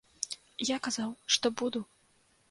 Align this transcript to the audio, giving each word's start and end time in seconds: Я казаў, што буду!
Я 0.69 0.77
казаў, 0.87 1.11
што 1.35 1.51
буду! 1.63 1.79